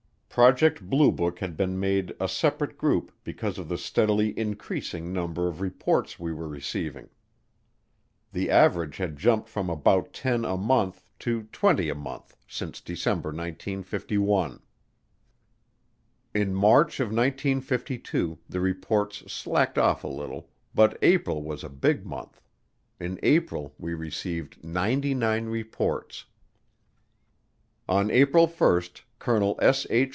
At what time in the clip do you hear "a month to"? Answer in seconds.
10.45-11.49